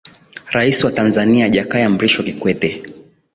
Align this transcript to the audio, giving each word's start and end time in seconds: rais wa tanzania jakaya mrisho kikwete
rais 0.51 0.83
wa 0.83 0.91
tanzania 0.91 1.49
jakaya 1.49 1.89
mrisho 1.89 2.23
kikwete 2.23 2.83